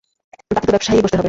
[0.51, 1.19] তাকে তো ব্যবসায়ই বসতে হবে।